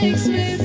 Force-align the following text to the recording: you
you 0.00 0.57